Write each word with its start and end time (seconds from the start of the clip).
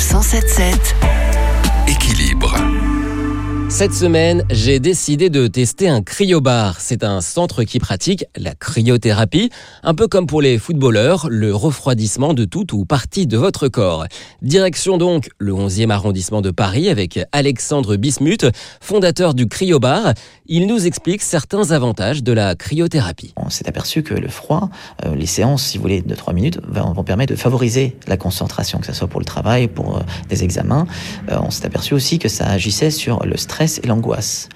Sanef 0.00 0.24
177. 0.24 1.19
Cette 3.80 3.94
semaine, 3.94 4.44
j'ai 4.50 4.78
décidé 4.78 5.30
de 5.30 5.46
tester 5.46 5.88
un 5.88 6.02
cryobar. 6.02 6.78
C'est 6.82 7.02
un 7.02 7.22
centre 7.22 7.64
qui 7.64 7.78
pratique 7.78 8.26
la 8.36 8.54
cryothérapie, 8.54 9.48
un 9.82 9.94
peu 9.94 10.06
comme 10.06 10.26
pour 10.26 10.42
les 10.42 10.58
footballeurs, 10.58 11.28
le 11.30 11.54
refroidissement 11.54 12.34
de 12.34 12.44
tout 12.44 12.76
ou 12.76 12.84
partie 12.84 13.26
de 13.26 13.38
votre 13.38 13.68
corps. 13.68 14.04
Direction 14.42 14.98
donc 14.98 15.30
le 15.38 15.54
11e 15.54 15.88
arrondissement 15.88 16.42
de 16.42 16.50
Paris 16.50 16.90
avec 16.90 17.20
Alexandre 17.32 17.96
Bismuth, 17.96 18.44
fondateur 18.82 19.32
du 19.32 19.48
cryobar. 19.48 20.12
Il 20.44 20.66
nous 20.66 20.84
explique 20.84 21.22
certains 21.22 21.70
avantages 21.70 22.22
de 22.22 22.32
la 22.32 22.56
cryothérapie. 22.56 23.32
On 23.36 23.48
s'est 23.48 23.66
aperçu 23.66 24.02
que 24.02 24.12
le 24.12 24.28
froid, 24.28 24.68
euh, 25.06 25.14
les 25.14 25.24
séances, 25.24 25.62
si 25.62 25.78
vous 25.78 25.82
voulez, 25.82 26.02
de 26.02 26.14
3 26.14 26.34
minutes, 26.34 26.60
vont, 26.68 26.92
vont 26.92 27.04
permettre 27.04 27.32
de 27.32 27.38
favoriser 27.38 27.96
la 28.06 28.18
concentration, 28.18 28.78
que 28.78 28.86
ce 28.86 28.92
soit 28.92 29.08
pour 29.08 29.20
le 29.20 29.26
travail, 29.26 29.68
pour 29.68 29.96
euh, 29.96 30.00
des 30.28 30.44
examens. 30.44 30.86
Euh, 31.30 31.38
on 31.40 31.50
s'est 31.50 31.64
aperçu 31.64 31.94
aussi 31.94 32.18
que 32.18 32.28
ça 32.28 32.46
agissait 32.46 32.90
sur 32.90 33.24
le 33.24 33.38
stress 33.38 33.69
et 33.78 33.86
l'angoisse. 33.86 34.48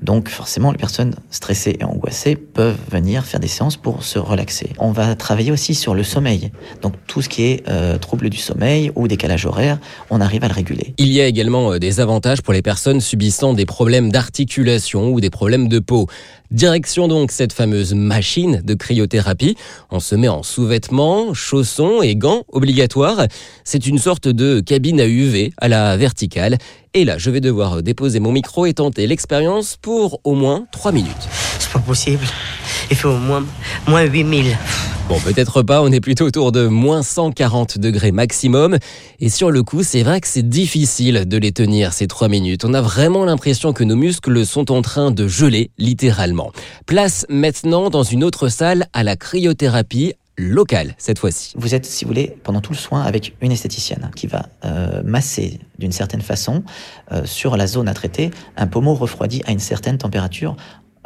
Donc 0.00 0.28
forcément, 0.28 0.70
les 0.70 0.78
personnes 0.78 1.14
stressées 1.30 1.76
et 1.80 1.84
angoissées 1.84 2.36
peuvent 2.36 2.78
venir 2.90 3.24
faire 3.24 3.40
des 3.40 3.48
séances 3.48 3.76
pour 3.76 4.04
se 4.04 4.18
relaxer. 4.18 4.70
On 4.78 4.92
va 4.92 5.14
travailler 5.14 5.50
aussi 5.50 5.74
sur 5.74 5.94
le 5.94 6.04
sommeil. 6.04 6.52
Donc 6.82 6.94
tout 7.06 7.22
ce 7.22 7.28
qui 7.28 7.42
est 7.44 7.68
euh, 7.68 7.98
trouble 7.98 8.30
du 8.30 8.38
sommeil 8.38 8.92
ou 8.94 9.08
décalage 9.08 9.46
horaire, 9.46 9.78
on 10.10 10.20
arrive 10.20 10.44
à 10.44 10.48
le 10.48 10.54
réguler. 10.54 10.94
Il 10.98 11.08
y 11.08 11.20
a 11.20 11.26
également 11.26 11.72
euh, 11.72 11.78
des 11.78 12.00
avantages 12.00 12.42
pour 12.42 12.52
les 12.52 12.62
personnes 12.62 13.00
subissant 13.00 13.54
des 13.54 13.66
problèmes 13.66 14.12
d'articulation 14.12 15.10
ou 15.10 15.20
des 15.20 15.30
problèmes 15.30 15.68
de 15.68 15.78
peau. 15.78 16.06
Direction 16.50 17.06
donc 17.06 17.30
cette 17.30 17.52
fameuse 17.52 17.94
machine 17.94 18.60
de 18.64 18.74
cryothérapie. 18.74 19.56
On 19.90 20.00
se 20.00 20.16
met 20.16 20.26
en 20.26 20.42
sous-vêtements, 20.42 21.32
chaussons 21.32 22.02
et 22.02 22.16
gants 22.16 22.42
obligatoires. 22.50 23.26
C'est 23.62 23.86
une 23.86 23.98
sorte 23.98 24.26
de 24.26 24.58
cabine 24.58 25.00
à 25.00 25.06
UV 25.06 25.52
à 25.58 25.68
la 25.68 25.96
verticale. 25.96 26.58
Et 26.92 27.04
là, 27.04 27.18
je 27.18 27.30
vais 27.30 27.40
devoir 27.40 27.84
déposer 27.84 28.18
mon 28.18 28.32
micro 28.32 28.59
et 28.66 28.74
tenter 28.74 29.06
l'expérience 29.06 29.76
pour 29.80 30.20
au 30.24 30.34
moins 30.34 30.66
3 30.72 30.92
minutes. 30.92 31.28
C'est 31.58 31.72
pas 31.72 31.78
possible. 31.78 32.24
Il 32.90 32.96
fait 32.96 33.08
au 33.08 33.16
moins, 33.16 33.44
moins 33.86 34.02
8000. 34.02 34.56
Bon, 35.08 35.18
peut-être 35.18 35.62
pas, 35.62 35.82
on 35.82 35.90
est 35.90 36.00
plutôt 36.00 36.24
autour 36.24 36.52
de 36.52 36.68
moins 36.68 37.02
140 37.02 37.78
degrés 37.78 38.12
maximum. 38.12 38.78
Et 39.18 39.28
sur 39.28 39.50
le 39.50 39.64
coup, 39.64 39.82
c'est 39.82 40.04
vrai 40.04 40.20
que 40.20 40.28
c'est 40.28 40.48
difficile 40.48 41.24
de 41.26 41.36
les 41.36 41.50
tenir 41.50 41.92
ces 41.92 42.06
3 42.06 42.28
minutes. 42.28 42.64
On 42.64 42.74
a 42.74 42.80
vraiment 42.80 43.24
l'impression 43.24 43.72
que 43.72 43.82
nos 43.82 43.96
muscles 43.96 44.46
sont 44.46 44.70
en 44.70 44.82
train 44.82 45.10
de 45.10 45.26
geler, 45.26 45.72
littéralement. 45.78 46.52
Place 46.86 47.26
maintenant 47.28 47.90
dans 47.90 48.04
une 48.04 48.22
autre 48.22 48.48
salle 48.48 48.86
à 48.92 49.02
la 49.02 49.16
cryothérapie 49.16 50.14
locale 50.40 50.94
cette 50.98 51.18
fois-ci. 51.18 51.52
Vous 51.56 51.74
êtes, 51.74 51.86
si 51.86 52.04
vous 52.04 52.08
voulez, 52.08 52.36
pendant 52.42 52.60
tout 52.60 52.72
le 52.72 52.78
soin 52.78 53.02
avec 53.02 53.36
une 53.40 53.52
esthéticienne 53.52 54.10
qui 54.16 54.26
va 54.26 54.46
euh, 54.64 55.02
masser 55.04 55.60
d'une 55.78 55.92
certaine 55.92 56.22
façon 56.22 56.64
euh, 57.12 57.24
sur 57.24 57.56
la 57.56 57.66
zone 57.66 57.88
à 57.88 57.94
traiter 57.94 58.30
un 58.56 58.66
pommeau 58.66 58.94
refroidi 58.94 59.42
à 59.46 59.52
une 59.52 59.58
certaine 59.58 59.98
température 59.98 60.56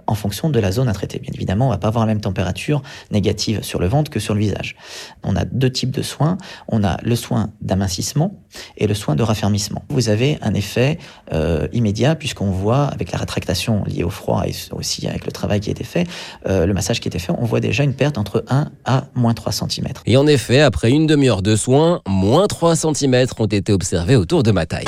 en 0.07 0.15
fonction 0.15 0.51
de 0.51 0.59
la 0.59 0.73
zone 0.73 0.89
à 0.89 0.93
traiter. 0.93 1.19
Bien 1.19 1.33
évidemment, 1.35 1.67
on 1.67 1.71
va 1.71 1.79
pas 1.79 1.89
avoir 1.89 2.07
la 2.07 2.13
même 2.13 2.21
température 2.21 2.83
négative 3.11 3.63
sur 3.63 3.81
le 3.81 3.87
ventre 3.87 4.11
que 4.11 4.21
sur 4.21 4.35
le 4.35 4.41
visage. 4.41 4.77
On 5.23 5.37
a 5.37 5.45
deux 5.45 5.71
types 5.71 5.91
de 5.91 6.03
soins. 6.03 6.39
On 6.69 6.85
a 6.85 6.99
le 7.03 7.17
soin 7.17 7.51
d'amincissement 7.61 8.41
et 8.77 8.87
le 8.87 8.95
soin 8.95 9.17
de 9.17 9.23
raffermissement. 9.23 9.85
Vous 9.89 10.09
avez 10.09 10.39
un 10.43 10.55
effet 10.55 10.99
euh, 11.33 11.69
immédiat 11.73 12.15
puisqu'on 12.15 12.51
voit 12.51 12.85
avec 12.85 13.13
la 13.13 13.19
rétractation 13.19 13.85
liée 13.85 14.05
au 14.05 14.11
froid 14.11 14.45
et 14.47 14.55
aussi 14.73 15.07
avec 15.07 15.27
le 15.27 15.33
travail 15.33 15.61
qui 15.61 15.71
a 15.71 15.73
été 15.73 15.85
fait, 15.85 16.07
euh, 16.47 16.67
le 16.67 16.75
massage 16.75 17.01
qui 17.01 17.09
a 17.09 17.11
été 17.11 17.19
fait, 17.19 17.33
on 17.37 17.45
voit 17.45 17.61
déjà 17.61 17.85
une 17.85 17.95
perte 17.95 18.19
entre 18.19 18.45
1 18.49 18.71
à 18.85 19.05
moins 19.15 19.35
3 19.35 19.53
cm. 19.53 19.89
Et 20.07 20.17
en 20.17 20.27
effet, 20.27 20.61
après 20.61 20.91
une 20.91 21.07
demi-heure 21.07 21.43
de 21.43 21.57
soins, 21.57 22.01
moins 22.07 22.47
3 22.47 22.77
cm 22.77 23.27
ont 23.39 23.47
été 23.47 23.73
observés 23.73 24.17
autour 24.17 24.43
de 24.43 24.51
ma 24.51 24.67
taille. 24.67 24.87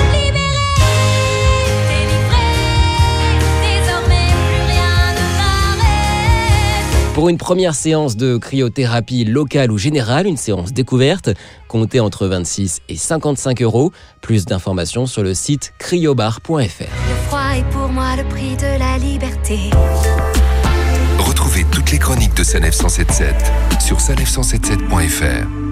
Pour 7.17 7.29
une 7.29 7.39
première 7.39 7.73
séance 7.73 8.15
de 8.15 8.37
cryothérapie 8.37 9.25
locale 9.25 9.71
ou 9.71 9.79
générale, 9.79 10.27
une 10.27 10.37
séance 10.37 10.71
découverte, 10.71 11.31
comptez 11.67 11.99
entre 11.99 12.27
26 12.27 12.81
et 12.89 12.95
55 12.95 13.63
euros. 13.63 13.91
Plus 14.21 14.45
d'informations 14.45 15.07
sur 15.07 15.23
le 15.23 15.33
site 15.33 15.73
cryobar.fr. 15.79 16.51
Le 16.51 17.15
froid 17.27 17.55
est 17.57 17.67
pour 17.71 17.87
moi 17.87 18.15
le 18.17 18.23
prix 18.25 18.55
de 18.57 18.77
la 18.77 18.99
liberté. 18.99 19.57
Retrouvez 21.17 21.65
toutes 21.71 21.91
les 21.91 21.97
chroniques 21.97 22.35
de 22.35 22.43
Sanef 22.43 22.75
177 22.75 23.33
sur 23.79 23.97
sanef177.fr. 23.97 25.66